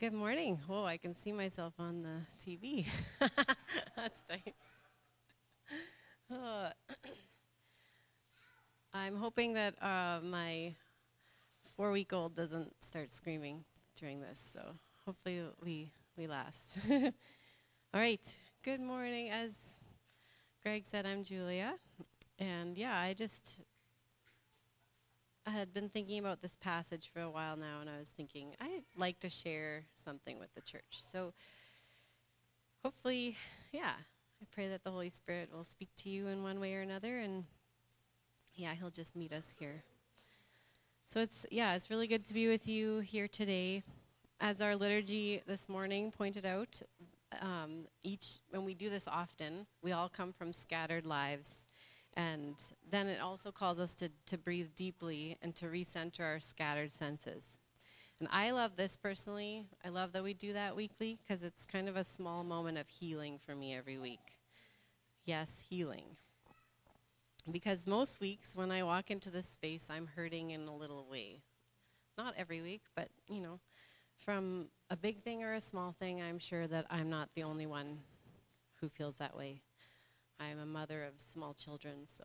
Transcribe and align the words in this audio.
Good 0.00 0.12
morning. 0.12 0.58
Oh, 0.68 0.84
I 0.84 0.96
can 0.96 1.14
see 1.14 1.32
myself 1.32 1.74
on 1.78 2.02
the 2.02 2.20
TV. 2.38 2.86
That's 3.96 4.24
nice. 4.28 4.40
Uh, 6.30 6.70
I'm 8.92 9.16
hoping 9.16 9.54
that 9.54 9.74
uh, 9.82 10.20
my 10.22 10.74
four 11.76 11.92
week 11.92 12.12
old 12.12 12.34
doesn't 12.34 12.72
start 12.82 13.10
screaming 13.10 13.64
during 13.98 14.20
this, 14.20 14.38
so 14.38 14.60
hopefully 15.06 15.42
we, 15.62 15.92
we 16.16 16.26
last. 16.26 16.78
All 16.90 18.00
right. 18.00 18.36
Good 18.62 18.80
morning. 18.80 19.30
As 19.30 19.78
Greg 20.62 20.86
said, 20.86 21.06
I'm 21.06 21.24
Julia. 21.24 21.74
And 22.38 22.76
yeah, 22.76 22.98
I 22.98 23.14
just 23.14 23.60
I 25.46 25.50
had 25.50 25.74
been 25.74 25.90
thinking 25.90 26.18
about 26.18 26.40
this 26.40 26.56
passage 26.56 27.10
for 27.12 27.20
a 27.20 27.28
while 27.28 27.56
now, 27.56 27.80
and 27.82 27.90
I 27.90 27.98
was 27.98 28.10
thinking 28.10 28.54
I'd 28.60 28.84
like 28.96 29.20
to 29.20 29.28
share 29.28 29.84
something 29.94 30.38
with 30.38 30.54
the 30.54 30.62
church. 30.62 30.84
So 30.90 31.34
hopefully, 32.82 33.36
yeah, 33.70 33.92
I 34.40 34.46
pray 34.50 34.68
that 34.68 34.84
the 34.84 34.90
Holy 34.90 35.10
Spirit 35.10 35.50
will 35.52 35.64
speak 35.64 35.90
to 35.96 36.08
you 36.08 36.28
in 36.28 36.42
one 36.42 36.60
way 36.60 36.74
or 36.74 36.80
another, 36.80 37.18
and 37.18 37.44
yeah, 38.54 38.72
He'll 38.72 38.88
just 38.88 39.14
meet 39.14 39.34
us 39.34 39.54
here. 39.58 39.82
So 41.08 41.20
it's, 41.20 41.44
yeah, 41.50 41.74
it's 41.74 41.90
really 41.90 42.06
good 42.06 42.24
to 42.24 42.34
be 42.34 42.48
with 42.48 42.66
you 42.66 43.00
here 43.00 43.28
today. 43.28 43.82
As 44.40 44.62
our 44.62 44.74
liturgy 44.74 45.42
this 45.46 45.68
morning 45.68 46.10
pointed 46.10 46.46
out, 46.46 46.80
um, 47.42 47.86
each, 48.02 48.38
when 48.48 48.64
we 48.64 48.72
do 48.72 48.88
this 48.88 49.06
often, 49.06 49.66
we 49.82 49.92
all 49.92 50.08
come 50.08 50.32
from 50.32 50.54
scattered 50.54 51.04
lives 51.04 51.66
and 52.16 52.54
then 52.90 53.08
it 53.08 53.20
also 53.20 53.50
calls 53.50 53.80
us 53.80 53.94
to, 53.96 54.10
to 54.26 54.38
breathe 54.38 54.68
deeply 54.76 55.36
and 55.42 55.54
to 55.56 55.66
recenter 55.66 56.20
our 56.20 56.40
scattered 56.40 56.92
senses. 56.92 57.58
And 58.20 58.28
I 58.30 58.52
love 58.52 58.76
this 58.76 58.96
personally. 58.96 59.64
I 59.84 59.88
love 59.88 60.12
that 60.12 60.22
we 60.22 60.34
do 60.34 60.52
that 60.52 60.76
weekly 60.76 61.18
because 61.18 61.42
it's 61.42 61.66
kind 61.66 61.88
of 61.88 61.96
a 61.96 62.04
small 62.04 62.44
moment 62.44 62.78
of 62.78 62.88
healing 62.88 63.38
for 63.38 63.54
me 63.54 63.74
every 63.74 63.98
week. 63.98 64.38
Yes, 65.24 65.66
healing. 65.68 66.04
Because 67.50 67.86
most 67.86 68.20
weeks 68.20 68.54
when 68.54 68.70
I 68.70 68.82
walk 68.84 69.10
into 69.10 69.30
this 69.30 69.48
space, 69.48 69.88
I'm 69.90 70.08
hurting 70.14 70.50
in 70.50 70.66
a 70.66 70.74
little 70.74 71.06
way. 71.10 71.40
Not 72.16 72.34
every 72.38 72.62
week, 72.62 72.82
but, 72.94 73.08
you 73.28 73.40
know, 73.40 73.58
from 74.16 74.68
a 74.88 74.96
big 74.96 75.22
thing 75.22 75.42
or 75.42 75.54
a 75.54 75.60
small 75.60 75.92
thing, 75.92 76.22
I'm 76.22 76.38
sure 76.38 76.66
that 76.68 76.86
I'm 76.88 77.10
not 77.10 77.28
the 77.34 77.42
only 77.42 77.66
one 77.66 77.98
who 78.80 78.88
feels 78.88 79.18
that 79.18 79.36
way. 79.36 79.60
I'm 80.40 80.58
a 80.58 80.66
mother 80.66 81.04
of 81.04 81.20
small 81.20 81.54
children, 81.54 82.06
so 82.06 82.24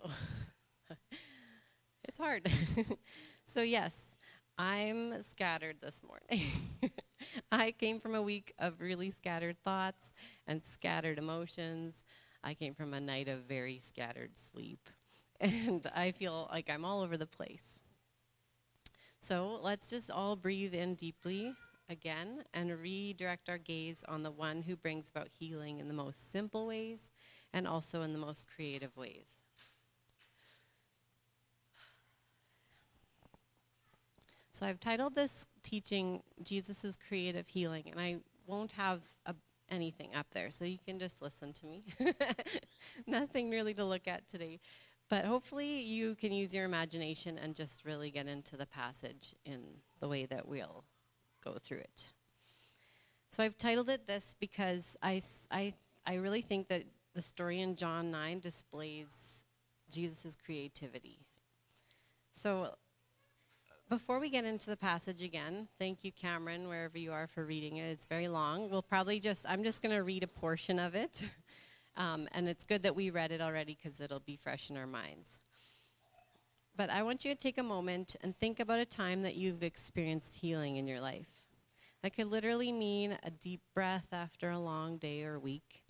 it's 2.04 2.18
hard. 2.18 2.50
so, 3.46 3.62
yes, 3.62 4.16
I'm 4.58 5.22
scattered 5.24 5.78
this 5.82 6.02
morning. 6.04 6.52
I 7.52 7.72
came 7.72 8.00
from 8.00 8.16
a 8.16 8.22
week 8.22 8.54
of 8.60 8.82
really 8.82 9.12
scattered 9.12 9.58
thoughts 9.64 10.14
and 10.48 10.64
scattered 10.64 11.18
emotions. 11.18 12.04
I 12.44 12.54
came 12.54 12.74
from 12.74 12.94
a 12.94 13.00
night 13.00 13.28
of 13.28 13.40
very 13.42 13.80
scattered 13.80 14.38
sleep. 14.38 14.90
And 15.40 15.90
I 15.96 16.12
feel 16.12 16.50
like 16.52 16.70
I'm 16.70 16.84
all 16.84 17.02
over 17.02 17.16
the 17.16 17.26
place. 17.26 17.80
So 19.20 19.60
let's 19.62 19.90
just 19.90 20.12
all 20.12 20.36
breathe 20.36 20.74
in 20.74 20.96
deeply 20.96 21.54
again 21.90 22.44
and 22.54 22.78
redirect 22.80 23.50
our 23.50 23.58
gaze 23.58 24.04
on 24.08 24.24
the 24.24 24.32
one 24.32 24.62
who 24.62 24.76
brings 24.76 25.10
about 25.10 25.28
healing 25.28 25.80
in 25.80 25.88
the 25.88 25.94
most 25.94 26.32
simple 26.32 26.68
ways 26.68 27.10
and 27.54 27.68
also 27.68 28.02
in 28.02 28.14
the 28.14 28.20
most 28.20 28.48
creative 28.54 28.96
ways. 28.96 29.38
So 34.52 34.66
I've 34.66 34.80
titled 34.80 35.16
this 35.16 35.48
teaching 35.64 36.22
Jesus' 36.44 36.98
Creative 37.08 37.48
Healing, 37.48 37.86
and 37.92 38.00
I 38.00 38.18
won't 38.46 38.74
have 38.74 39.00
a, 39.26 39.34
anything 39.70 40.14
up 40.16 40.28
there, 40.32 40.52
so 40.52 40.66
you 40.66 40.80
can 40.86 41.00
just 41.00 41.22
listen 41.22 41.54
to 41.54 41.66
me. 41.66 41.84
Nothing 43.08 43.50
really 43.50 43.74
to 43.76 43.86
look 43.86 44.06
at 44.06 44.28
today. 44.28 44.60
But 45.10 45.24
hopefully 45.24 45.82
you 45.82 46.14
can 46.16 46.34
use 46.34 46.54
your 46.54 46.66
imagination 46.66 47.38
and 47.38 47.56
just 47.56 47.86
really 47.86 48.12
get 48.12 48.28
into 48.28 48.58
the 48.58 48.66
passage 48.66 49.34
in 49.46 49.64
the 50.02 50.08
way 50.08 50.26
that 50.26 50.48
we'll 50.48 50.84
go 51.44 51.56
through 51.60 51.80
it. 51.80 52.12
So 53.32 53.44
I've 53.44 53.58
titled 53.58 53.90
it 53.90 54.08
this 54.08 54.36
because 54.40 54.98
I, 55.02 55.22
I, 55.52 55.74
I 56.06 56.16
really 56.16 56.42
think 56.42 56.68
that 56.68 56.84
the 57.20 57.24
story 57.24 57.60
in 57.60 57.76
John 57.76 58.12
9 58.12 58.40
displays 58.40 59.44
Jesus' 59.92 60.38
creativity. 60.38 61.20
So, 62.32 62.76
before 63.90 64.22
we 64.22 64.30
get 64.30 64.46
into 64.46 64.70
the 64.70 64.78
passage 64.78 65.22
again, 65.22 65.68
thank 65.78 66.06
you, 66.06 66.14
Cameron, 66.14 66.70
wherever 66.70 66.98
you 66.98 67.12
are 67.12 67.28
for 67.28 67.44
reading 67.44 67.76
it. 67.76 67.90
It's 67.90 68.06
very 68.06 68.30
long. 68.30 68.70
We'll 68.70 68.82
probably 68.82 69.20
just, 69.20 69.46
I'm 69.50 69.66
just 69.66 69.82
going 69.82 69.94
to 69.94 70.02
read 70.02 70.24
a 70.24 70.28
portion 70.28 70.80
of 70.80 70.96
it. 70.96 71.24
Um, 71.98 72.30
and 72.32 72.48
it's 72.48 72.64
good 72.64 72.84
that 72.84 72.96
we 72.96 73.10
read 73.10 73.34
it 73.34 73.42
already 73.42 73.76
because 73.76 74.00
it'll 74.00 74.22
be 74.22 74.38
fresh 74.38 74.70
in 74.70 74.78
our 74.78 74.88
minds. 74.88 75.40
But 76.78 76.90
I 76.90 77.04
want 77.04 77.26
you 77.26 77.34
to 77.34 77.38
take 77.38 77.58
a 77.58 77.64
moment 77.64 78.16
and 78.22 78.34
think 78.38 78.62
about 78.62 78.80
a 78.80 78.86
time 78.86 79.24
that 79.24 79.36
you've 79.36 79.64
experienced 79.64 80.36
healing 80.40 80.78
in 80.78 80.88
your 80.88 81.02
life. 81.02 81.44
That 82.02 82.14
could 82.14 82.28
literally 82.28 82.72
mean 82.72 83.18
a 83.24 83.32
deep 83.32 83.60
breath 83.74 84.08
after 84.14 84.50
a 84.50 84.60
long 84.60 84.98
day 84.98 85.26
or 85.26 85.40
week 85.40 85.84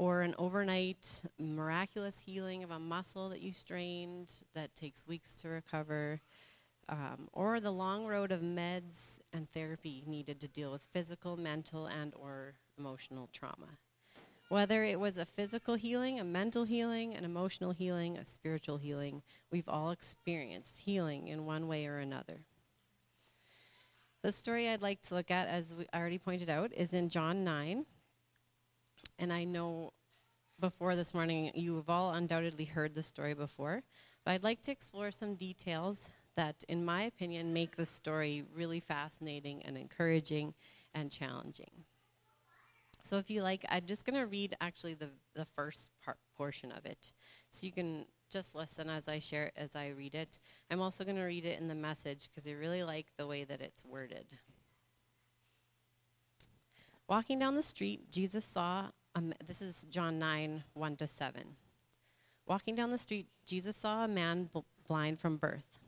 or 0.00 0.22
an 0.22 0.34
overnight 0.38 1.22
miraculous 1.38 2.22
healing 2.22 2.64
of 2.64 2.70
a 2.70 2.78
muscle 2.78 3.28
that 3.28 3.42
you 3.42 3.52
strained 3.52 4.32
that 4.54 4.74
takes 4.74 5.06
weeks 5.06 5.36
to 5.36 5.46
recover, 5.46 6.18
um, 6.88 7.28
or 7.34 7.60
the 7.60 7.70
long 7.70 8.06
road 8.06 8.32
of 8.32 8.40
meds 8.40 9.20
and 9.34 9.46
therapy 9.50 10.02
needed 10.06 10.40
to 10.40 10.48
deal 10.48 10.72
with 10.72 10.80
physical, 10.90 11.36
mental, 11.36 11.84
and 11.84 12.14
or 12.14 12.54
emotional 12.78 13.28
trauma. 13.30 13.68
Whether 14.48 14.84
it 14.84 14.98
was 14.98 15.18
a 15.18 15.26
physical 15.26 15.74
healing, 15.74 16.18
a 16.18 16.24
mental 16.24 16.64
healing, 16.64 17.14
an 17.14 17.26
emotional 17.26 17.72
healing, 17.72 18.16
a 18.16 18.24
spiritual 18.24 18.78
healing, 18.78 19.20
we've 19.52 19.68
all 19.68 19.90
experienced 19.90 20.78
healing 20.78 21.28
in 21.28 21.44
one 21.44 21.68
way 21.68 21.86
or 21.86 21.98
another. 21.98 22.38
The 24.22 24.32
story 24.32 24.70
I'd 24.70 24.80
like 24.80 25.02
to 25.02 25.14
look 25.14 25.30
at, 25.30 25.48
as 25.48 25.74
we 25.74 25.84
already 25.94 26.16
pointed 26.16 26.48
out, 26.48 26.72
is 26.72 26.94
in 26.94 27.10
John 27.10 27.44
9, 27.44 27.84
and 29.20 29.32
I 29.32 29.44
know 29.44 29.92
before 30.58 30.96
this 30.96 31.14
morning 31.14 31.52
you 31.54 31.76
have 31.76 31.88
all 31.90 32.14
undoubtedly 32.14 32.64
heard 32.64 32.94
the 32.94 33.02
story 33.02 33.34
before, 33.34 33.82
but 34.24 34.32
I'd 34.32 34.42
like 34.42 34.62
to 34.62 34.72
explore 34.72 35.10
some 35.10 35.34
details 35.34 36.08
that, 36.36 36.64
in 36.68 36.84
my 36.84 37.02
opinion, 37.02 37.52
make 37.52 37.76
the 37.76 37.86
story 37.86 38.44
really 38.54 38.80
fascinating 38.80 39.62
and 39.64 39.76
encouraging 39.76 40.54
and 40.94 41.10
challenging. 41.10 41.70
So, 43.02 43.18
if 43.18 43.30
you 43.30 43.42
like, 43.42 43.64
I'm 43.68 43.86
just 43.86 44.04
going 44.04 44.18
to 44.18 44.26
read 44.26 44.56
actually 44.60 44.94
the, 44.94 45.08
the 45.34 45.44
first 45.44 45.90
part, 46.04 46.18
portion 46.36 46.72
of 46.72 46.86
it. 46.86 47.12
So 47.50 47.66
you 47.66 47.72
can 47.72 48.06
just 48.30 48.54
listen 48.54 48.88
as 48.88 49.08
I 49.08 49.18
share 49.18 49.50
as 49.56 49.74
I 49.76 49.88
read 49.88 50.14
it. 50.14 50.38
I'm 50.70 50.80
also 50.80 51.04
going 51.04 51.16
to 51.16 51.24
read 51.24 51.44
it 51.44 51.58
in 51.58 51.68
the 51.68 51.74
message 51.74 52.28
because 52.28 52.46
I 52.46 52.52
really 52.52 52.84
like 52.84 53.06
the 53.16 53.26
way 53.26 53.44
that 53.44 53.60
it's 53.60 53.84
worded. 53.84 54.26
Walking 57.08 57.40
down 57.40 57.56
the 57.56 57.62
street, 57.62 58.10
Jesus 58.12 58.44
saw 58.44 58.86
um, 59.14 59.32
this 59.46 59.60
is 59.60 59.86
John 59.90 60.18
9, 60.18 60.64
1 60.74 60.96
to 60.96 61.06
7. 61.06 61.42
Walking 62.46 62.74
down 62.74 62.90
the 62.90 62.98
street, 62.98 63.26
Jesus 63.46 63.76
saw 63.76 64.04
a 64.04 64.08
man 64.08 64.50
bl- 64.52 64.60
blind 64.86 65.18
from 65.18 65.36
birth. 65.36 65.78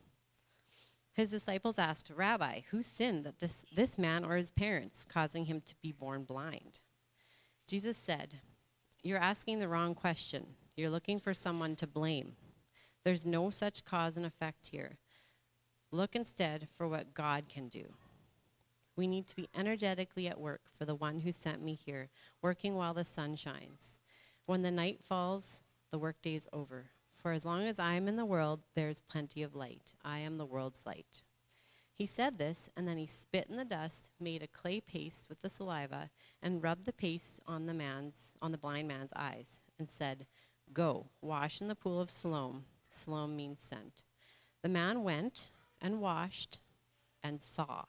His 1.13 1.31
disciples 1.31 1.79
asked, 1.79 2.11
Rabbi, 2.15 2.61
who 2.71 2.83
sinned 2.83 3.25
that 3.25 3.39
this, 3.39 3.67
this 3.75 3.99
man 3.99 4.25
or 4.25 4.37
his 4.37 4.51
parents, 4.51 5.05
causing 5.05 5.45
him 5.45 5.61
to 5.67 5.75
be 5.83 5.93
born 5.93 6.25
blind? 6.25 6.81
Jesus 7.67 7.97
said, 7.97 8.41
You're 9.03 9.19
asking 9.19 9.59
the 9.59 9.69
wrong 9.69 9.95
question. 9.95 10.47
You're 10.77 10.91
looking 10.91 11.21
for 11.21 11.35
someone 11.35 11.77
to 11.77 11.87
blame. 11.87 12.33
There's 13.05 13.27
no 13.27 13.51
such 13.51 13.85
cause 13.85 14.17
and 14.17 14.25
effect 14.25 14.69
here. 14.69 14.99
Look 15.91 16.17
instead 16.17 16.69
for 16.71 16.89
what 16.89 17.13
God 17.13 17.49
can 17.49 17.69
do. 17.69 17.95
We 18.97 19.07
need 19.07 19.27
to 19.29 19.37
be 19.37 19.49
energetically 19.57 20.29
at 20.29 20.41
work 20.41 20.63
for 20.71 20.85
the 20.85 20.95
one 20.95 21.21
who 21.21 21.33
sent 21.33 21.63
me 21.63 21.75
here, 21.75 22.11
working 22.43 22.75
while 22.75 22.95
the 22.95 23.05
sun 23.05 23.37
shines. 23.37 23.99
When 24.47 24.63
the 24.63 24.71
night 24.71 25.01
falls, 25.03 25.63
the 25.91 25.99
workday 25.99 26.35
is 26.35 26.49
over. 26.53 26.91
For 27.15 27.33
as 27.33 27.47
long 27.47 27.67
as 27.67 27.79
I 27.79 27.95
am 27.95 28.09
in 28.09 28.17
the 28.17 28.25
world, 28.25 28.61
there 28.75 28.89
is 28.89 29.01
plenty 29.01 29.43
of 29.43 29.55
light. 29.55 29.95
I 30.05 30.19
am 30.19 30.37
the 30.37 30.45
world's 30.45 30.85
light. 30.85 31.23
He 31.95 32.07
said 32.07 32.39
this, 32.39 32.69
and 32.77 32.89
then 32.89 32.99
he 32.99 33.07
spit 33.07 33.47
in 33.49 33.57
the 33.57 33.65
dust, 33.65 34.11
made 34.19 34.43
a 34.43 34.49
clay 34.49 34.81
paste 34.81 35.29
with 35.29 35.41
the 35.41 35.49
saliva, 35.49 36.11
and 36.43 36.63
rubbed 36.63 36.85
the 36.85 36.93
paste 36.93 37.41
on 37.47 37.67
the 37.67 37.75
man's 37.75 38.33
on 38.43 38.51
the 38.51 38.59
blind 38.59 38.89
man's 38.89 39.13
eyes, 39.15 39.63
and 39.79 39.89
said, 39.89 40.27
Go, 40.73 41.07
wash 41.21 41.61
in 41.61 41.69
the 41.69 41.75
pool 41.75 42.01
of 42.01 42.11
Siloam. 42.11 42.65
Siloam 42.91 43.37
means 43.37 43.61
sent. 43.61 44.03
The 44.63 44.69
man 44.69 45.05
went 45.05 45.51
and 45.81 46.01
washed 46.01 46.61
and 47.23 47.41
saw. 47.41 47.85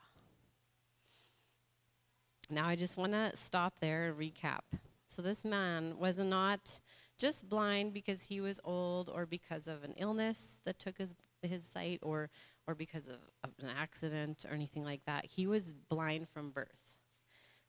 Now, 2.53 2.67
I 2.67 2.75
just 2.75 2.97
want 2.97 3.13
to 3.13 3.35
stop 3.35 3.79
there 3.79 4.05
and 4.05 4.17
recap. 4.17 4.61
So, 5.07 5.21
this 5.21 5.44
man 5.44 5.97
was 5.97 6.19
not 6.19 6.79
just 7.17 7.50
blind 7.50 7.94
because 7.94 8.23
he 8.23 8.41
was 8.41 8.59
old 8.63 9.09
or 9.09 9.25
because 9.25 9.67
of 9.67 9.83
an 9.83 9.94
illness 9.97 10.59
that 10.65 10.79
took 10.79 10.97
his, 10.97 11.13
his 11.41 11.63
sight 11.63 12.00
or, 12.01 12.29
or 12.67 12.75
because 12.75 13.07
of, 13.07 13.17
of 13.44 13.51
an 13.59 13.69
accident 13.75 14.45
or 14.50 14.53
anything 14.53 14.83
like 14.83 15.03
that. 15.05 15.25
He 15.25 15.47
was 15.47 15.73
blind 15.73 16.27
from 16.27 16.51
birth. 16.51 16.95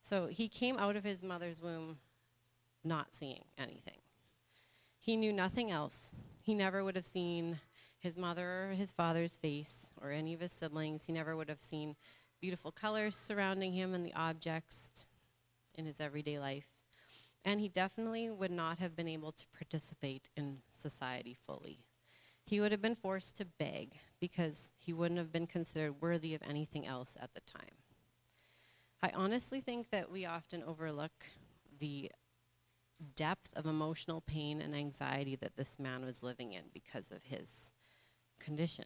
So 0.01 0.27
he 0.27 0.49
came 0.49 0.79
out 0.79 0.97
of 0.97 1.05
his 1.05 1.23
mother's 1.23 1.63
womb 1.63 1.99
not 2.85 3.15
seeing 3.15 3.45
anything. 3.57 3.99
He 4.99 5.17
knew 5.17 5.33
nothing 5.33 5.71
else. 5.71 6.13
He 6.43 6.55
never 6.55 6.85
would 6.85 6.97
have 6.97 7.05
seen 7.05 7.59
his 7.99 8.17
mother 8.17 8.71
or 8.71 8.75
his 8.75 8.93
father's 8.93 9.39
face 9.39 9.93
or 10.01 10.11
any 10.11 10.35
of 10.35 10.41
his 10.41 10.53
siblings. 10.53 11.07
He 11.07 11.13
never 11.13 11.37
would 11.37 11.49
have 11.49 11.61
seen 11.61 11.97
beautiful 12.45 12.71
colors 12.71 13.17
surrounding 13.17 13.73
him 13.73 13.95
and 13.95 14.05
the 14.05 14.13
objects 14.13 15.07
in 15.77 15.87
his 15.87 15.99
everyday 15.99 16.39
life. 16.39 16.67
And 17.43 17.59
he 17.59 17.71
definitely 17.71 18.29
would 18.29 18.51
not 18.51 18.79
have 18.81 18.95
been 18.95 19.09
able 19.09 19.33
to 19.33 19.47
participate 19.57 20.29
in 20.37 20.59
society 20.71 21.35
fully. 21.47 21.79
He 22.45 22.61
would 22.61 22.71
have 22.71 22.83
been 22.83 22.97
forced 22.97 23.39
to 23.39 23.47
beg 23.47 23.93
because 24.21 24.73
he 24.77 24.93
wouldn't 24.93 25.17
have 25.17 25.33
been 25.33 25.47
considered 25.47 26.03
worthy 26.03 26.35
of 26.35 26.43
anything 26.47 26.87
else 26.87 27.17
at 27.19 27.33
the 27.33 27.41
time. 27.41 27.79
I 29.03 29.11
honestly 29.15 29.63
think 29.63 29.89
that 29.89 30.13
we 30.13 30.27
often 30.27 30.63
overlook 30.65 31.25
the 31.79 32.13
depth 33.17 33.55
of 33.57 33.65
emotional 33.65 34.21
pain 34.21 34.61
and 34.61 34.75
anxiety 34.75 35.35
that 35.37 35.57
this 35.57 35.79
man 35.79 36.05
was 36.05 36.23
living 36.23 36.53
in 36.53 36.65
because 36.75 37.11
of 37.11 37.23
his 37.23 37.73
condition. 38.39 38.85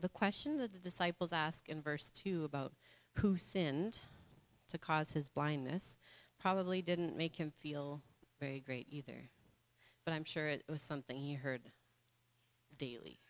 The 0.00 0.08
question 0.08 0.58
that 0.58 0.72
the 0.72 0.78
disciples 0.78 1.32
ask 1.32 1.68
in 1.68 1.80
verse 1.80 2.10
2 2.10 2.44
about 2.44 2.72
who 3.16 3.36
sinned 3.36 4.00
to 4.68 4.78
cause 4.78 5.12
his 5.12 5.28
blindness 5.28 5.96
probably 6.38 6.82
didn't 6.82 7.16
make 7.16 7.36
him 7.36 7.50
feel 7.50 8.02
very 8.40 8.60
great 8.60 8.86
either. 8.90 9.30
But 10.04 10.12
I'm 10.12 10.24
sure 10.24 10.48
it 10.48 10.64
was 10.68 10.82
something 10.82 11.16
he 11.16 11.34
heard 11.34 11.70
daily 12.76 13.20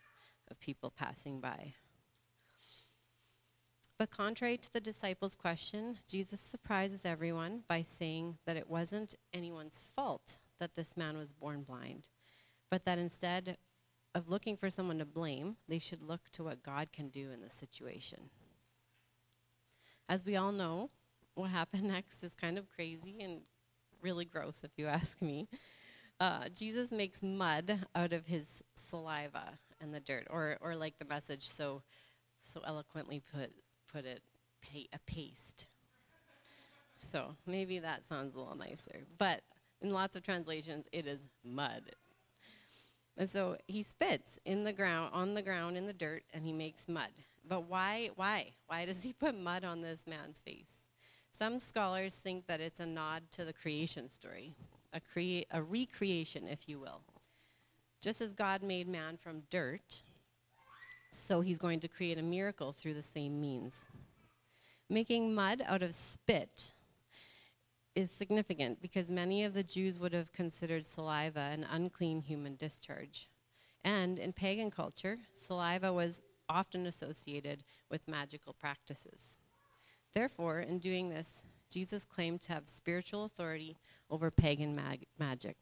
of 0.51 0.59
people 0.59 0.91
passing 0.91 1.41
by. 1.41 1.75
But 3.97 4.11
contrary 4.11 4.57
to 4.57 4.73
the 4.73 4.81
disciples' 4.81 5.37
question, 5.37 5.99
Jesus 6.09 6.41
surprises 6.41 7.05
everyone 7.05 7.63
by 7.69 7.83
saying 7.83 8.39
that 8.45 8.57
it 8.57 8.69
wasn't 8.69 9.15
anyone's 9.33 9.87
fault 9.95 10.39
that 10.59 10.75
this 10.75 10.97
man 10.97 11.17
was 11.17 11.33
born 11.33 11.63
blind, 11.63 12.09
but 12.71 12.85
that 12.85 12.99
instead 12.99 13.57
of 14.15 14.29
looking 14.29 14.57
for 14.57 14.71
someone 14.71 14.99
to 14.99 15.05
blame, 15.05 15.57
they 15.69 15.79
should 15.79 16.03
look 16.03 16.31
to 16.33 16.45
what 16.45 16.63
God 16.63 16.93
can 16.93 17.09
do 17.09 17.31
in 17.33 17.41
the 17.41 17.51
situation. 17.51 18.31
As 20.09 20.25
we 20.25 20.37
all 20.37 20.53
know, 20.53 20.91
what 21.35 21.51
happened 21.51 21.85
next 21.89 22.23
is 22.23 22.35
kind 22.35 22.59
of 22.59 22.69
crazy 22.75 23.17
and 23.21 23.41
really 24.03 24.25
gross, 24.25 24.63
if 24.63 24.71
you 24.77 24.87
ask 24.87 25.21
me. 25.21 25.49
Uh, 26.21 26.49
Jesus 26.55 26.93
makes 26.93 27.23
mud 27.23 27.81
out 27.95 28.13
of 28.13 28.27
his 28.27 28.63
saliva 28.77 29.55
and 29.81 29.93
the 29.93 30.01
dirt, 30.01 30.27
or, 30.31 30.59
or 30.61 30.77
like 30.77 30.99
the 30.99 31.05
message 31.05 31.49
so, 31.49 31.83
so 32.43 32.61
eloquently 32.67 33.21
put, 33.35 33.51
put 33.93 34.05
it, 34.05 34.23
a 34.93 34.99
paste. 35.07 35.67
So 36.97 37.37
maybe 37.47 37.81
that 37.81 38.05
sounds 38.05 38.35
a 38.35 38.39
little 38.39 38.57
nicer. 38.57 39.05
But 39.19 39.43
in 39.83 39.93
lots 39.93 40.17
of 40.17 40.23
translations, 40.23 40.87
it 40.93 41.07
is 41.07 41.25
mud. 41.45 41.91
And 43.17 43.29
so 43.29 43.57
he 43.69 43.83
spits 43.83 44.39
in 44.45 44.65
the 44.65 44.73
ground, 44.73 45.11
on 45.13 45.35
the 45.35 45.43
ground 45.43 45.77
in 45.77 45.87
the 45.87 45.93
dirt, 45.93 46.25
and 46.33 46.45
he 46.45 46.53
makes 46.53 46.89
mud. 46.89 47.11
But 47.47 47.69
why? 47.69 48.11
Why? 48.17 48.53
Why 48.67 48.87
does 48.87 49.03
he 49.03 49.13
put 49.13 49.39
mud 49.39 49.65
on 49.65 49.83
this 49.83 50.07
man's 50.07 50.41
face? 50.41 50.85
Some 51.31 51.59
scholars 51.59 52.17
think 52.17 52.47
that 52.47 52.61
it's 52.61 52.81
a 52.81 52.87
nod 52.87 53.23
to 53.33 53.45
the 53.45 53.53
creation 53.53 54.09
story, 54.09 54.55
a, 54.93 55.01
crea- 55.01 55.47
a 55.51 55.63
recreation, 55.63 56.49
if 56.49 56.69
you 56.69 56.79
will. 56.79 57.03
Just 58.01 58.21
as 58.21 58.35
God 58.35 58.63
made 58.63 58.89
man 58.89 59.17
from 59.17 59.43
dirt, 59.51 60.03
so 61.11 61.41
he's 61.41 61.59
going 61.59 61.81
to 61.81 61.89
create 61.89 62.19
a 62.19 62.23
miracle 62.23 62.73
through 62.73 62.95
the 62.95 63.03
same 63.03 63.41
means. 63.41 63.89
Making 64.91 65.35
mud 65.35 65.63
out 65.67 65.83
of 65.83 65.95
spit 65.95 66.75
is 67.95 68.11
significant 68.11 68.83
because 68.83 69.11
many 69.11 69.45
of 69.45 69.55
the 69.55 69.63
Jews 69.63 69.99
would 69.99 70.13
have 70.13 70.33
considered 70.33 70.85
saliva 70.85 71.41
an 71.41 71.67
unclean 71.71 72.21
human 72.21 72.57
discharge. 72.57 73.29
And 73.85 74.19
in 74.19 74.33
pagan 74.33 74.71
culture, 74.71 75.19
saliva 75.33 75.93
was 75.93 76.23
often 76.49 76.87
associated 76.87 77.63
with 77.91 78.09
magical 78.09 78.53
practices. 78.53 79.39
Therefore, 80.13 80.61
in 80.61 80.79
doing 80.79 81.09
this, 81.09 81.45
Jesus 81.71 82.05
claimed 82.05 82.41
to 82.43 82.53
have 82.53 82.69
spiritual 82.69 83.25
authority 83.25 83.77
over 84.11 84.31
pagan 84.31 84.75
mag- 84.75 85.07
magic. 85.19 85.57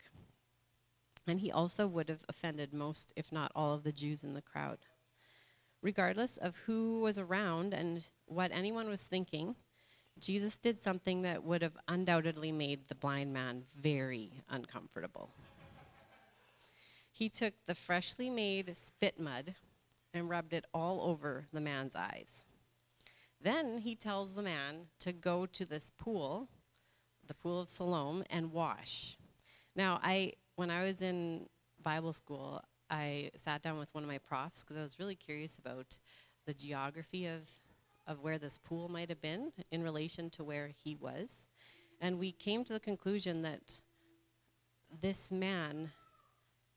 And 1.26 1.40
he 1.40 1.52
also 1.52 1.86
would 1.86 2.08
have 2.08 2.24
offended 2.28 2.74
most, 2.74 3.12
if 3.16 3.32
not 3.32 3.52
all, 3.54 3.74
of 3.74 3.84
the 3.84 3.92
Jews 3.92 4.24
in 4.24 4.34
the 4.34 4.42
crowd. 4.42 4.78
Regardless 5.80 6.36
of 6.36 6.56
who 6.66 7.00
was 7.00 7.18
around 7.18 7.72
and 7.72 8.04
what 8.26 8.50
anyone 8.52 8.88
was 8.88 9.04
thinking, 9.04 9.56
Jesus 10.18 10.56
did 10.56 10.78
something 10.78 11.22
that 11.22 11.42
would 11.42 11.62
have 11.62 11.76
undoubtedly 11.88 12.52
made 12.52 12.86
the 12.88 12.94
blind 12.94 13.32
man 13.32 13.64
very 13.80 14.30
uncomfortable. 14.48 15.30
He 17.10 17.28
took 17.28 17.54
the 17.66 17.74
freshly 17.74 18.30
made 18.30 18.76
spit 18.76 19.18
mud 19.18 19.54
and 20.14 20.28
rubbed 20.28 20.52
it 20.52 20.64
all 20.72 21.00
over 21.02 21.46
the 21.52 21.60
man's 21.60 21.96
eyes. 21.96 22.46
Then 23.40 23.78
he 23.78 23.94
tells 23.94 24.34
the 24.34 24.42
man 24.42 24.86
to 25.00 25.12
go 25.12 25.46
to 25.46 25.64
this 25.64 25.90
pool, 25.90 26.48
the 27.26 27.34
pool 27.34 27.60
of 27.60 27.68
Siloam, 27.68 28.22
and 28.30 28.52
wash. 28.52 29.16
Now, 29.74 29.98
I 30.02 30.34
when 30.56 30.70
I 30.70 30.84
was 30.84 31.02
in 31.02 31.46
Bible 31.82 32.12
school, 32.12 32.62
I 32.90 33.30
sat 33.34 33.62
down 33.62 33.78
with 33.78 33.92
one 33.94 34.04
of 34.04 34.08
my 34.08 34.18
profs 34.18 34.62
because 34.62 34.76
I 34.76 34.82
was 34.82 34.98
really 34.98 35.14
curious 35.14 35.58
about 35.58 35.98
the 36.46 36.54
geography 36.54 37.26
of 37.26 37.50
of 38.06 38.20
where 38.20 38.38
this 38.38 38.58
pool 38.58 38.88
might 38.88 39.08
have 39.08 39.20
been 39.20 39.52
in 39.70 39.82
relation 39.82 40.30
to 40.30 40.44
where 40.44 40.70
he 40.84 40.96
was. 40.96 41.46
And 42.00 42.18
we 42.18 42.32
came 42.32 42.64
to 42.64 42.72
the 42.72 42.80
conclusion 42.80 43.42
that 43.42 43.80
this 45.00 45.30
man, 45.30 45.90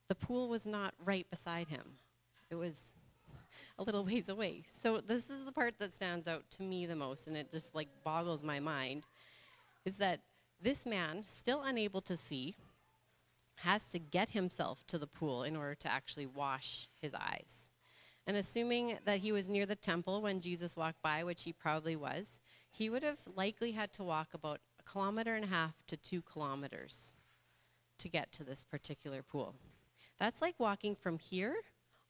the 0.07 0.15
pool 0.15 0.47
was 0.47 0.67
not 0.67 0.93
right 1.03 1.27
beside 1.29 1.67
him. 1.67 1.97
It 2.49 2.55
was 2.55 2.95
a 3.79 3.83
little 3.83 4.03
ways 4.03 4.29
away. 4.29 4.63
So 4.71 5.01
this 5.01 5.29
is 5.29 5.45
the 5.45 5.51
part 5.51 5.79
that 5.79 5.93
stands 5.93 6.27
out 6.27 6.43
to 6.51 6.63
me 6.63 6.85
the 6.85 6.95
most 6.95 7.27
and 7.27 7.35
it 7.35 7.51
just 7.51 7.73
like 7.73 7.89
boggles 8.03 8.43
my 8.43 8.59
mind 8.59 9.07
is 9.83 9.97
that 9.97 10.21
this 10.61 10.85
man, 10.85 11.23
still 11.25 11.63
unable 11.63 12.01
to 12.01 12.15
see, 12.15 12.55
has 13.57 13.89
to 13.91 13.99
get 13.99 14.29
himself 14.29 14.85
to 14.87 14.97
the 14.97 15.07
pool 15.07 15.43
in 15.43 15.55
order 15.55 15.75
to 15.75 15.91
actually 15.91 16.25
wash 16.25 16.89
his 17.01 17.13
eyes. 17.13 17.71
And 18.27 18.37
assuming 18.37 18.97
that 19.05 19.19
he 19.19 19.31
was 19.31 19.49
near 19.49 19.65
the 19.65 19.75
temple 19.75 20.21
when 20.21 20.39
Jesus 20.39 20.75
walked 20.75 21.01
by, 21.03 21.23
which 21.23 21.43
he 21.43 21.53
probably 21.53 21.95
was, 21.95 22.41
he 22.71 22.89
would 22.89 23.03
have 23.03 23.19
likely 23.35 23.71
had 23.71 23.93
to 23.93 24.03
walk 24.03 24.33
about 24.33 24.59
a 24.79 24.83
kilometer 24.83 25.35
and 25.35 25.45
a 25.45 25.49
half 25.49 25.73
to 25.87 25.97
two 25.97 26.21
kilometers 26.21 27.15
to 27.99 28.09
get 28.09 28.31
to 28.33 28.43
this 28.43 28.63
particular 28.63 29.21
pool. 29.21 29.55
That's 30.19 30.41
like 30.41 30.55
walking 30.59 30.95
from 30.95 31.19
here 31.19 31.55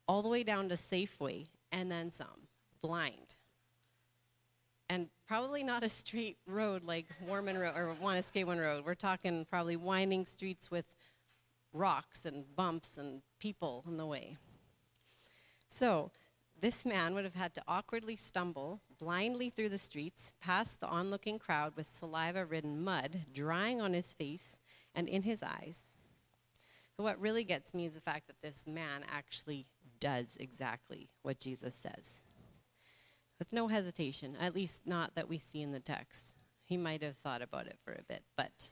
all 0.07 0.21
the 0.21 0.29
way 0.29 0.43
down 0.43 0.69
to 0.69 0.75
Safeway 0.75 1.47
and 1.71 1.91
then 1.91 2.11
some, 2.11 2.47
blind. 2.81 3.35
And 4.89 5.09
probably 5.27 5.63
not 5.63 5.83
a 5.83 5.89
straight 5.89 6.37
road 6.45 6.83
like 6.83 7.07
Warman 7.27 7.57
Road 7.57 7.73
or 7.75 7.95
Wanuskewin 8.01 8.59
Road. 8.59 8.85
We're 8.85 8.93
talking 8.93 9.45
probably 9.49 9.75
winding 9.75 10.25
streets 10.25 10.69
with 10.69 10.85
rocks 11.73 12.25
and 12.25 12.45
bumps 12.55 12.97
and 12.97 13.21
people 13.39 13.83
in 13.87 13.97
the 13.97 14.05
way. 14.05 14.37
So, 15.67 16.11
this 16.59 16.85
man 16.85 17.13
would 17.13 17.25
have 17.25 17.35
had 17.35 17.53
to 17.55 17.63
awkwardly 17.67 18.15
stumble 18.15 18.81
blindly 18.97 19.49
through 19.49 19.69
the 19.69 19.77
streets, 19.77 20.33
past 20.41 20.79
the 20.79 20.87
onlooking 20.87 21.37
crowd 21.37 21.73
with 21.75 21.85
saliva 21.85 22.45
ridden 22.45 22.83
mud 22.83 23.23
drying 23.33 23.81
on 23.81 23.93
his 23.93 24.13
face 24.13 24.59
and 24.93 25.09
in 25.09 25.23
his 25.23 25.43
eyes. 25.43 25.95
But 26.97 27.03
what 27.03 27.19
really 27.19 27.43
gets 27.43 27.73
me 27.73 27.85
is 27.85 27.93
the 27.93 27.99
fact 27.99 28.27
that 28.27 28.41
this 28.41 28.65
man 28.65 29.03
actually 29.11 29.65
does 29.99 30.37
exactly 30.39 31.09
what 31.23 31.39
Jesus 31.39 31.75
says. 31.75 32.25
With 33.37 33.51
no 33.51 33.67
hesitation, 33.67 34.37
at 34.39 34.55
least 34.55 34.87
not 34.87 35.15
that 35.15 35.27
we 35.27 35.37
see 35.37 35.61
in 35.61 35.73
the 35.73 35.79
text. 35.79 36.35
He 36.63 36.77
might 36.77 37.03
have 37.03 37.17
thought 37.17 37.41
about 37.41 37.67
it 37.67 37.77
for 37.83 37.91
a 37.91 38.03
bit, 38.07 38.23
but 38.37 38.71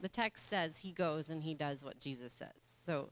the 0.00 0.08
text 0.08 0.48
says 0.48 0.78
he 0.78 0.92
goes 0.92 1.28
and 1.28 1.42
he 1.42 1.54
does 1.54 1.84
what 1.84 1.98
Jesus 1.98 2.32
says. 2.32 2.50
So 2.62 3.10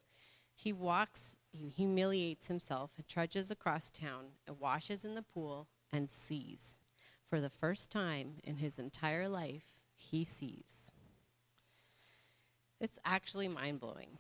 he 0.54 0.72
walks, 0.72 1.36
he 1.54 1.68
humiliates 1.68 2.48
himself, 2.48 2.92
trudges 3.08 3.50
across 3.50 3.88
town, 3.88 4.26
and 4.46 4.58
washes 4.58 5.04
in 5.04 5.14
the 5.14 5.22
pool 5.22 5.68
and 5.92 6.10
sees. 6.10 6.80
For 7.24 7.40
the 7.40 7.50
first 7.50 7.90
time 7.90 8.34
in 8.42 8.56
his 8.56 8.78
entire 8.78 9.28
life, 9.28 9.80
he 9.94 10.24
sees. 10.24 10.90
It's 12.80 12.98
actually 13.04 13.48
mind 13.48 13.80
blowing. 13.80 14.18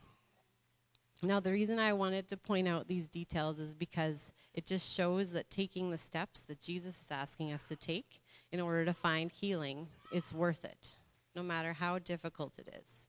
Now, 1.22 1.40
the 1.40 1.52
reason 1.52 1.78
I 1.78 1.92
wanted 1.92 2.28
to 2.28 2.36
point 2.36 2.68
out 2.68 2.86
these 2.86 3.08
details 3.08 3.58
is 3.58 3.74
because 3.74 4.30
it 4.52 4.66
just 4.66 4.94
shows 4.94 5.32
that 5.32 5.50
taking 5.50 5.90
the 5.90 5.98
steps 5.98 6.42
that 6.42 6.60
Jesus 6.60 7.00
is 7.02 7.10
asking 7.10 7.52
us 7.52 7.66
to 7.68 7.76
take 7.76 8.20
in 8.52 8.60
order 8.60 8.84
to 8.84 8.94
find 8.94 9.32
healing 9.32 9.88
is 10.12 10.32
worth 10.32 10.64
it, 10.64 10.96
no 11.34 11.42
matter 11.42 11.72
how 11.72 11.98
difficult 11.98 12.58
it 12.58 12.68
is. 12.80 13.08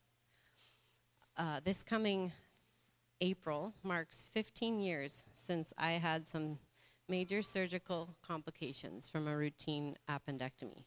Uh, 1.37 1.59
this 1.63 1.83
coming 1.83 2.31
April 3.21 3.73
marks 3.81 4.27
15 4.33 4.79
years 4.79 5.25
since 5.33 5.73
I 5.77 5.91
had 5.93 6.27
some 6.27 6.57
major 7.07 7.41
surgical 7.41 8.09
complications 8.21 9.07
from 9.07 9.27
a 9.27 9.37
routine 9.37 9.95
appendectomy. 10.09 10.83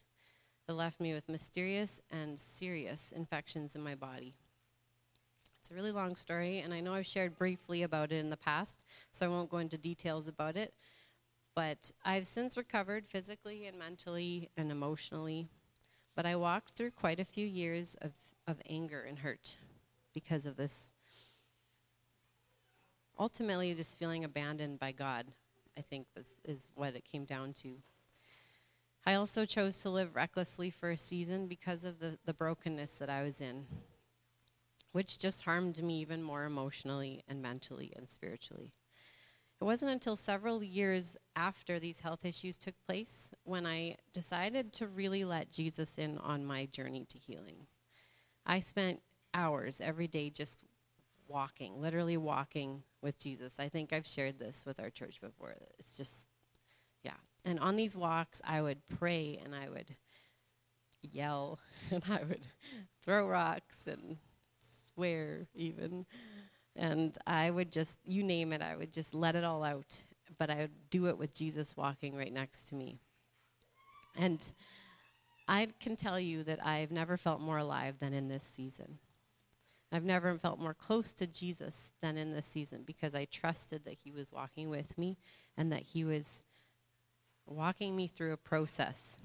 that 0.67 0.75
left 0.75 1.01
me 1.01 1.15
with 1.15 1.31
mysterious 1.31 2.03
and 2.11 2.39
serious 2.39 3.13
infections 3.13 3.75
in 3.75 3.83
my 3.83 3.95
body. 3.95 4.35
It's 5.59 5.71
a 5.71 5.75
really 5.75 5.93
long 5.93 6.15
story, 6.15 6.59
and 6.59 6.75
I 6.75 6.81
know 6.81 6.93
I've 6.93 7.07
shared 7.07 7.39
briefly 7.39 7.83
about 7.83 8.13
it 8.13 8.17
in 8.17 8.29
the 8.29 8.37
past, 8.37 8.85
so 9.11 9.25
I 9.25 9.31
won't 9.31 9.51
go 9.51 9.59
into 9.59 9.79
details 9.79 10.29
about 10.29 10.57
it. 10.57 10.75
But 11.55 11.91
I've 12.05 12.27
since 12.27 12.59
recovered 12.59 13.07
physically 13.07 13.67
and 13.67 13.79
mentally 13.79 14.51
and 14.59 14.71
emotionally. 14.71 15.49
But 16.15 16.27
I 16.27 16.37
walked 16.37 16.73
through 16.73 16.91
quite 16.91 17.21
a 17.21 17.25
few 17.25 17.47
years 17.47 17.97
of, 18.03 18.13
of 18.47 18.61
anger 18.69 19.01
and 19.01 19.21
hurt 19.21 19.57
because 20.13 20.45
of 20.45 20.57
this. 20.57 20.93
Ultimately, 23.19 23.75
just 23.75 23.99
feeling 23.99 24.25
abandoned 24.25 24.79
by 24.79 24.93
God, 24.93 25.27
I 25.77 25.81
think 25.81 26.07
this 26.15 26.41
is 26.45 26.71
what 26.77 26.95
it 26.95 27.05
came 27.05 27.25
down 27.25 27.53
to. 27.55 27.75
I 29.05 29.15
also 29.15 29.45
chose 29.45 29.81
to 29.83 29.91
live 29.91 30.15
recklessly 30.15 30.71
for 30.71 30.91
a 30.91 30.97
season 30.97 31.47
because 31.47 31.85
of 31.85 31.99
the, 31.99 32.19
the 32.27 32.35
brokenness 32.35 32.99
that 32.99 33.11
I 33.11 33.23
was 33.23 33.41
in, 33.41 33.67
which 34.93 35.19
just 35.19 35.45
harmed 35.45 35.83
me 35.83 36.01
even 36.01 36.23
more 36.23 36.45
emotionally 36.45 37.23
and 37.27 37.43
mentally 37.43 37.93
and 37.97 38.09
spiritually. 38.09 38.73
It 39.61 39.65
wasn't 39.65 39.91
until 39.91 40.15
several 40.15 40.63
years 40.63 41.17
after 41.35 41.81
these 41.81 42.01
health 42.01 42.25
issues 42.25 42.55
took 42.55 42.75
place 42.87 43.33
when 43.43 43.67
I 43.67 43.97
decided 44.13 44.73
to 44.75 44.87
really 44.87 45.25
let 45.25 45.51
Jesus 45.51 45.99
in 45.99 46.19
on 46.19 46.45
my 46.45 46.67
journey 46.67 47.05
to 47.09 47.19
healing. 47.19 47.67
I 48.47 48.61
spent 48.61 49.01
hours 49.35 49.81
every 49.81 50.07
day 50.07 50.31
just 50.31 50.63
walking, 51.29 51.81
literally 51.81 52.17
walking 52.17 52.83
with 53.03 53.19
Jesus. 53.19 53.61
I 53.61 53.69
think 53.69 53.93
I've 53.93 54.07
shared 54.07 54.39
this 54.39 54.65
with 54.67 54.81
our 54.81 54.91
church 54.91 55.21
before. 55.21 55.55
It's 55.79 55.97
just, 55.97 56.27
yeah. 57.03 57.13
And 57.45 57.61
on 57.61 57.77
these 57.77 57.97
walks, 57.97 58.41
I 58.45 58.63
would 58.63 58.79
pray 58.99 59.41
and 59.45 59.55
I 59.55 59.69
would 59.69 59.95
yell 61.03 61.59
and 61.91 62.03
I 62.11 62.23
would 62.25 62.47
throw 63.03 63.27
rocks 63.27 63.87
and 63.87 64.17
swear 64.61 65.47
even. 65.55 66.07
And 66.77 67.17
I 67.27 67.51
would 67.51 67.73
just, 67.73 67.99
you 68.05 68.23
name 68.23 68.53
it, 68.53 68.63
I 68.63 68.77
would 68.77 68.93
just 68.93 69.15
let 69.15 69.35
it 69.35 69.45
all 69.45 69.63
out. 69.63 70.05
But 70.39 70.51
I 70.51 70.57
would 70.57 70.91
do 70.91 71.07
it 71.07 71.19
with 71.19 71.35
Jesus 71.35 71.77
walking 71.77 72.17
right 72.17 72.33
next 72.33 72.69
to 72.69 72.75
me. 72.75 72.99
And 74.17 74.51
I 75.49 75.69
can 75.81 75.97
tell 75.97 76.21
you 76.21 76.43
that 76.45 76.65
I've 76.65 76.91
never 76.91 77.17
felt 77.17 77.41
more 77.41 77.59
alive 77.59 77.99
than 77.99 78.13
in 78.13 78.29
this 78.29 78.43
season. 78.43 78.99
I've 79.91 80.05
never 80.05 80.35
felt 80.35 80.61
more 80.61 80.75
close 80.75 81.13
to 81.15 81.27
Jesus 81.27 81.93
than 82.03 82.17
in 82.17 82.35
this 82.35 82.47
season 82.47 82.83
because 82.85 83.15
I 83.15 83.25
trusted 83.25 83.85
that 83.85 83.95
He 84.05 84.11
was 84.11 84.33
walking 84.33 84.69
with 84.69 84.99
me 84.99 85.17
and 85.57 85.73
that 85.73 85.83
He 85.83 86.05
was 86.05 86.43
walking 87.47 87.97
me 87.97 88.07
through 88.07 88.33
a 88.33 88.37
process. 88.37 89.21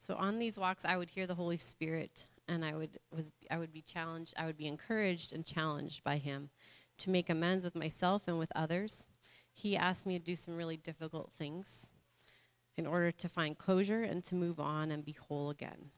So 0.00 0.16
on 0.16 0.38
these 0.38 0.58
walks, 0.58 0.84
I 0.84 0.96
would 0.96 1.10
hear 1.10 1.26
the 1.26 1.34
Holy 1.34 1.56
Spirit 1.56 2.26
and 2.48 2.64
I 2.64 2.74
would 2.74 2.98
was 3.14 3.32
I 3.50 3.58
would 3.58 3.72
be 3.72 3.82
challenged, 3.82 4.34
I 4.36 4.46
would 4.46 4.56
be 4.58 4.66
encouraged 4.66 5.32
and 5.32 5.46
challenged 5.46 6.04
by 6.04 6.16
him 6.16 6.50
to 6.98 7.10
make 7.10 7.30
amends 7.30 7.64
with 7.64 7.74
myself 7.74 8.28
and 8.28 8.38
with 8.38 8.52
others. 8.54 9.06
He 9.54 9.76
asked 9.76 10.06
me 10.06 10.18
to 10.18 10.24
do 10.24 10.36
some 10.36 10.56
really 10.56 10.76
difficult 10.76 11.30
things 11.30 11.92
in 12.76 12.86
order 12.86 13.10
to 13.10 13.28
find 13.28 13.56
closure 13.56 14.02
and 14.02 14.24
to 14.24 14.34
move 14.34 14.58
on 14.58 14.90
and 14.90 15.04
be 15.04 15.12
whole 15.12 15.50
again. 15.50 15.90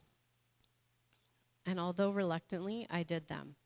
And 1.66 1.80
although 1.80 2.11
reluctantly, 2.11 2.87
I 2.90 3.02
did 3.02 3.28
them, 3.28 3.56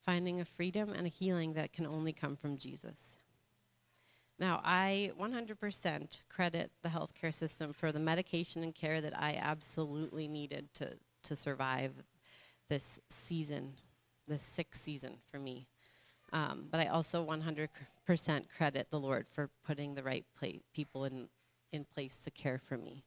finding 0.00 0.40
a 0.40 0.44
freedom 0.44 0.92
and 0.92 1.06
a 1.06 1.10
healing 1.10 1.54
that 1.54 1.72
can 1.72 1.86
only 1.86 2.12
come 2.12 2.36
from 2.36 2.56
Jesus. 2.56 3.18
Now, 4.38 4.60
I 4.62 5.12
100% 5.18 6.20
credit 6.28 6.70
the 6.82 6.90
healthcare 6.90 7.32
system 7.32 7.72
for 7.72 7.90
the 7.90 7.98
medication 7.98 8.62
and 8.62 8.74
care 8.74 9.00
that 9.00 9.18
I 9.18 9.38
absolutely 9.40 10.28
needed 10.28 10.72
to, 10.74 10.98
to 11.24 11.34
survive 11.34 11.94
this 12.68 13.00
season, 13.08 13.74
this 14.28 14.42
sick 14.42 14.74
season 14.74 15.16
for 15.24 15.38
me. 15.38 15.66
Um, 16.32 16.66
but 16.70 16.80
I 16.80 16.86
also 16.86 17.26
100% 17.26 17.68
credit 18.56 18.90
the 18.90 19.00
Lord 19.00 19.26
for 19.28 19.48
putting 19.64 19.94
the 19.94 20.02
right 20.02 20.26
pla- 20.38 20.60
people 20.74 21.04
in, 21.04 21.28
in 21.72 21.84
place 21.84 22.20
to 22.24 22.30
care 22.30 22.58
for 22.58 22.76
me. 22.76 23.04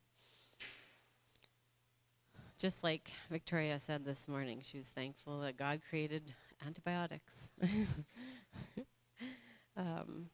Just 2.59 2.83
like 2.83 3.09
Victoria 3.29 3.79
said 3.79 4.03
this 4.03 4.27
morning, 4.27 4.59
she 4.61 4.77
was 4.77 4.89
thankful 4.89 5.39
that 5.39 5.55
God 5.55 5.79
created 5.89 6.23
antibiotics. 6.67 7.49
um, 9.77 10.25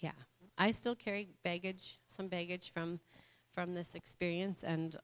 yeah, 0.00 0.12
I 0.58 0.72
still 0.72 0.94
carry 0.94 1.28
baggage, 1.42 1.98
some 2.06 2.28
baggage 2.28 2.70
from 2.70 3.00
from 3.54 3.72
this 3.72 3.94
experience, 3.94 4.62
and 4.62 4.94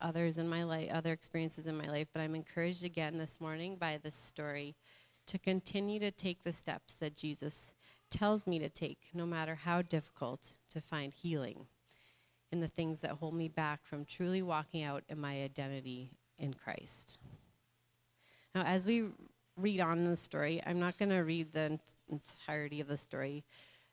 others 0.00 0.38
in 0.38 0.48
my 0.48 0.64
life, 0.64 0.90
other 0.92 1.12
experiences 1.12 1.68
in 1.68 1.78
my 1.78 1.86
life, 1.86 2.08
but 2.12 2.20
I'm 2.20 2.34
encouraged 2.34 2.82
again 2.82 3.16
this 3.16 3.40
morning 3.40 3.76
by 3.76 4.00
this 4.02 4.16
story 4.16 4.74
to 5.26 5.38
continue 5.38 6.00
to 6.00 6.10
take 6.10 6.42
the 6.42 6.52
steps 6.52 6.96
that 6.96 7.14
Jesus 7.14 7.74
tells 8.10 8.44
me 8.44 8.58
to 8.58 8.68
take, 8.68 8.98
no 9.14 9.24
matter 9.24 9.54
how 9.54 9.82
difficult, 9.82 10.54
to 10.70 10.80
find 10.80 11.14
healing 11.14 11.66
in 12.52 12.60
the 12.60 12.68
things 12.68 13.00
that 13.00 13.12
hold 13.12 13.34
me 13.34 13.48
back 13.48 13.80
from 13.84 14.04
truly 14.04 14.42
walking 14.42 14.82
out 14.82 15.04
in 15.08 15.20
my 15.20 15.42
identity 15.42 16.10
in 16.38 16.52
Christ. 16.54 17.18
Now, 18.54 18.62
as 18.62 18.86
we 18.86 19.06
read 19.56 19.80
on 19.80 19.98
in 19.98 20.10
the 20.10 20.16
story, 20.16 20.60
I'm 20.66 20.80
not 20.80 20.98
going 20.98 21.10
to 21.10 21.18
read 21.18 21.52
the 21.52 21.78
entirety 22.08 22.80
of 22.80 22.88
the 22.88 22.96
story. 22.96 23.44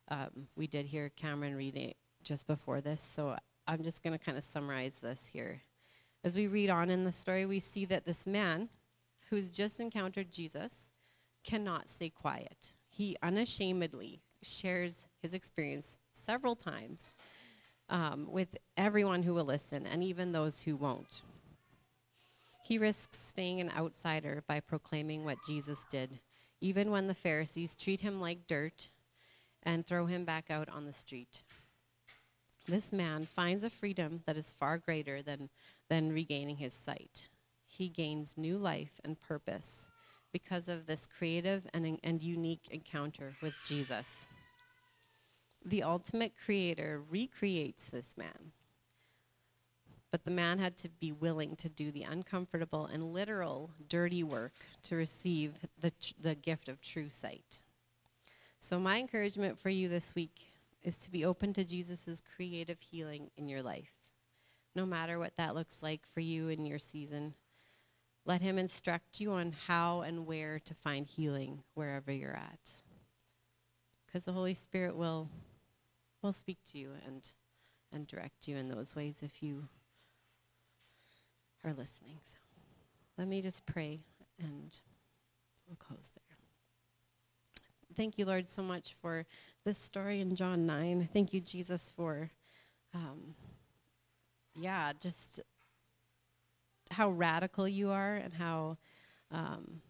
Um, 0.10 0.48
we 0.56 0.68
did 0.68 0.86
hear 0.86 1.10
Cameron 1.10 1.56
read 1.56 1.76
it 1.76 1.98
just 2.24 2.48
before 2.48 2.82
this, 2.82 3.02
so 3.02 3.38
I'm 3.68 3.84
just 3.84 4.04
going 4.04 4.18
to 4.18 4.24
kind 4.24 4.38
of 4.38 4.44
summarize 4.44 5.00
this 5.00 5.28
here. 5.28 5.62
As 6.24 6.36
we 6.36 6.48
read 6.48 6.70
on 6.70 6.90
in 6.90 7.04
the 7.04 7.12
story, 7.12 7.46
we 7.46 7.60
see 7.60 7.86
that 7.86 8.06
this 8.06 8.26
man 8.26 8.70
who's 9.30 9.52
just 9.52 9.80
encountered 9.80 10.32
Jesus 10.32 10.92
cannot 11.44 11.90
stay 11.90 12.10
quiet. 12.10 12.74
He 12.90 13.16
unashamedly 13.22 14.22
shares 14.42 15.06
his 15.22 15.34
experience 15.34 15.98
several 16.14 16.56
times 16.56 17.12
um, 17.90 18.28
with 18.30 18.58
everyone 18.76 19.24
who 19.24 19.34
will 19.34 19.46
listen 19.46 19.88
and 19.88 20.04
even 20.04 20.32
those 20.32 20.62
who 20.62 20.76
won't. 20.76 21.22
He 22.64 22.78
risks 22.78 23.18
staying 23.18 23.62
an 23.62 23.72
outsider 23.78 24.44
by 24.48 24.60
proclaiming 24.60 25.24
what 25.24 25.38
Jesus 25.48 25.86
did, 25.90 26.20
even 26.60 26.92
when 26.92 27.08
the 27.08 27.14
Pharisees 27.14 27.76
treat 27.76 28.02
him 28.02 28.20
like 28.20 28.48
dirt 28.48 28.90
and 29.64 29.86
throw 29.86 30.06
him 30.06 30.26
back 30.26 30.52
out 30.52 30.70
on 30.70 30.86
the 30.86 30.94
street. 30.94 31.44
This 32.68 32.92
man 32.92 33.26
finds 33.26 33.64
a 33.64 33.70
freedom 33.70 34.22
that 34.26 34.36
is 34.36 34.52
far 34.52 34.78
greater 34.78 35.22
than 35.22 35.50
than 35.90 36.12
regaining 36.12 36.58
his 36.58 36.74
sight. 36.74 37.30
He 37.66 37.90
gains 37.90 38.38
new 38.38 38.58
life 38.58 39.00
and 39.04 39.20
purpose 39.20 39.90
because 40.34 40.68
of 40.68 40.86
this 40.86 41.08
creative 41.08 41.66
and, 41.74 41.98
and 42.04 42.22
unique 42.22 42.68
encounter 42.72 43.34
with 43.42 43.54
Jesus. 43.66 44.30
The 45.68 45.84
ultimate 45.84 46.34
creator 46.44 47.02
recreates 47.10 47.88
this 47.88 48.18
man. 48.18 48.52
But 50.10 50.24
the 50.24 50.32
man 50.32 50.60
had 50.60 50.78
to 50.78 50.90
be 50.90 51.12
willing 51.12 51.58
to 51.58 51.70
do 51.70 51.92
the 51.92 52.04
uncomfortable 52.04 52.86
and 52.86 53.14
literal 53.14 53.72
dirty 53.90 54.24
work 54.24 54.54
to 54.84 54.96
receive 54.96 55.56
the, 55.80 55.92
the 56.20 56.36
gift 56.36 56.70
of 56.70 56.82
true 56.82 57.10
sight. 57.10 57.60
So, 58.60 58.80
my 58.80 58.98
encouragement 58.98 59.60
for 59.60 59.70
you 59.70 59.90
this 59.90 60.16
week 60.16 60.54
is 60.82 60.98
to 61.00 61.12
be 61.12 61.26
open 61.26 61.52
to 61.54 61.66
Jesus' 61.66 62.22
creative 62.36 62.80
healing 62.80 63.30
in 63.36 63.50
your 63.50 63.62
life 63.62 63.92
no 64.78 64.86
matter 64.86 65.18
what 65.18 65.36
that 65.36 65.56
looks 65.56 65.82
like 65.82 66.06
for 66.06 66.20
you 66.20 66.50
in 66.50 66.66
your 66.66 66.78
season. 66.78 67.34
Let 68.26 68.42
Him 68.42 68.60
instruct 68.60 69.20
you 69.20 69.32
on 69.32 69.54
how 69.66 70.02
and 70.02 70.28
where 70.28 70.60
to 70.60 70.74
find 70.76 71.06
healing 71.06 71.64
wherever 71.74 72.12
you're 72.12 72.36
at. 72.36 72.84
Because 74.06 74.26
the 74.26 74.34
Holy 74.34 74.54
Spirit 74.54 74.96
will, 74.96 75.30
will 76.22 76.34
speak 76.34 76.58
to 76.72 76.78
you 76.78 76.92
and, 77.06 77.30
and 77.92 78.08
direct 78.08 78.48
you 78.48 78.58
in 78.58 78.70
those 78.70 78.96
ways 78.96 79.24
if 79.24 79.42
you 79.42 79.68
are 81.64 81.74
listening. 81.74 82.18
So 82.24 82.36
let 83.18 83.28
me 83.28 83.42
just 83.42 83.66
pray 83.66 84.00
and 84.40 84.78
we'll 85.68 85.78
close 85.78 86.12
there. 86.16 86.38
Thank 87.96 88.18
you, 88.18 88.26
Lord, 88.26 88.48
so 88.48 88.62
much 88.62 88.94
for 88.94 89.26
this 89.64 89.78
story 89.78 90.22
in 90.22 90.36
John 90.36 90.66
9. 90.66 91.10
Thank 91.12 91.34
you, 91.34 91.42
Jesus, 91.42 91.92
for. 91.96 92.30
Um, 92.94 93.36
yeah, 94.60 94.92
just 95.00 95.42
how 96.92 97.12
radical 97.12 97.68
you 97.68 97.92
are 97.92 98.16
and 98.16 98.34
how 98.34 98.78
um, 99.32 99.82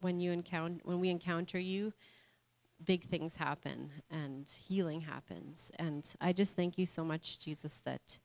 when 0.00 0.18
you 0.18 0.32
encounter 0.32 0.80
when 0.84 1.00
we 1.00 1.10
encounter 1.10 1.58
you, 1.58 1.92
big 2.84 3.04
things 3.04 3.34
happen 3.34 3.90
and 4.10 4.48
healing 4.48 5.00
happens. 5.00 5.70
And 5.78 6.08
I 6.20 6.32
just 6.32 6.56
thank 6.56 6.78
you 6.78 6.86
so 6.86 7.04
much, 7.04 7.38
Jesus, 7.38 7.78
that 7.78 8.18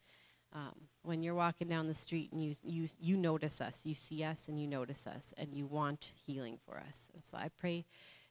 um, 0.53 0.73
when 1.03 1.21
you're 1.21 1.35
walking 1.35 1.67
down 1.67 1.87
the 1.87 1.93
street 1.93 2.31
and 2.31 2.41
you 2.41 2.55
you 2.63 2.87
you 2.97 3.17
notice 3.17 3.59
us, 3.59 3.85
you 3.85 3.93
see 3.93 4.23
us 4.23 4.47
and 4.47 4.59
you 4.59 4.67
notice 4.67 5.05
us, 5.05 5.33
and 5.37 5.53
you 5.53 5.65
want 5.65 6.13
healing 6.15 6.57
for 6.65 6.77
us. 6.77 7.09
And 7.13 7.23
so 7.23 7.37
I 7.37 7.49
pray, 7.57 7.85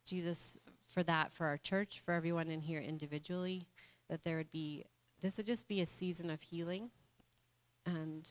Jesus, 0.07 0.59
for 0.87 1.03
that 1.03 1.33
for 1.33 1.47
our 1.47 1.59
church, 1.59 2.01
for 2.01 2.13
everyone 2.15 2.49
in 2.49 2.63
here 2.63 2.81
individually, 2.81 3.67
that 4.09 4.25
there 4.25 4.39
would 4.39 4.51
be 4.53 4.85
this 5.21 5.37
would 5.37 5.47
just 5.47 5.69
be 5.69 5.81
a 5.81 5.87
season 5.87 6.31
of 6.31 6.41
healing 6.41 6.91
and 7.87 8.31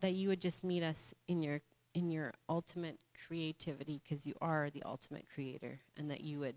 that 0.00 0.12
you 0.12 0.28
would 0.28 0.40
just 0.40 0.64
meet 0.64 0.82
us 0.82 1.14
in 1.28 1.42
your 1.42 1.60
in 1.94 2.10
your 2.10 2.32
ultimate 2.48 2.98
creativity 3.26 4.00
because 4.02 4.26
you 4.26 4.34
are 4.40 4.70
the 4.70 4.82
ultimate 4.84 5.26
creator 5.32 5.80
and 5.96 6.10
that 6.10 6.22
you 6.22 6.40
would 6.40 6.56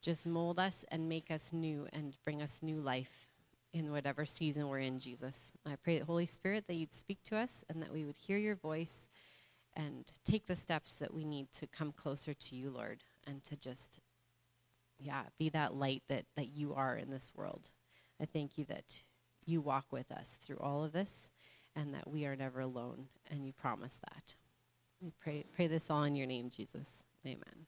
just 0.00 0.26
mold 0.26 0.58
us 0.58 0.84
and 0.90 1.08
make 1.08 1.30
us 1.30 1.52
new 1.52 1.86
and 1.92 2.16
bring 2.24 2.40
us 2.40 2.62
new 2.62 2.80
life 2.80 3.28
in 3.72 3.92
whatever 3.92 4.24
season 4.24 4.68
we're 4.68 4.78
in 4.78 4.98
jesus. 4.98 5.54
I 5.66 5.76
pray 5.76 5.98
that 5.98 6.06
holy 6.06 6.26
spirit 6.26 6.66
that 6.66 6.74
you'd 6.74 6.92
speak 6.92 7.22
to 7.24 7.36
us 7.36 7.64
and 7.68 7.82
that 7.82 7.92
we 7.92 8.04
would 8.04 8.16
hear 8.16 8.38
your 8.38 8.56
voice 8.56 9.08
and 9.76 10.04
take 10.24 10.46
the 10.46 10.56
steps 10.56 10.94
that 10.94 11.14
we 11.14 11.24
need 11.24 11.52
to 11.52 11.66
come 11.66 11.92
closer 11.92 12.34
to 12.34 12.56
you 12.56 12.70
lord 12.70 13.04
and 13.26 13.44
to 13.44 13.56
just 13.56 14.00
yeah 14.98 15.22
be 15.38 15.48
that 15.50 15.74
light 15.74 16.02
that 16.08 16.24
that 16.36 16.48
you 16.48 16.74
are 16.74 16.96
in 16.96 17.10
this 17.10 17.30
world. 17.34 17.70
I 18.20 18.24
thank 18.24 18.58
you 18.58 18.64
that 18.66 19.02
you 19.46 19.60
walk 19.60 19.86
with 19.90 20.10
us 20.10 20.38
through 20.40 20.58
all 20.58 20.84
of 20.84 20.92
this 20.92 21.30
and 21.80 21.94
that 21.94 22.08
we 22.08 22.26
are 22.26 22.36
never 22.36 22.60
alone, 22.60 23.06
and 23.30 23.46
you 23.46 23.52
promise 23.52 23.98
that. 23.98 24.34
We 25.00 25.12
pray, 25.18 25.44
pray 25.54 25.66
this 25.66 25.90
all 25.90 26.04
in 26.04 26.14
your 26.14 26.26
name, 26.26 26.50
Jesus. 26.50 27.04
Amen. 27.26 27.66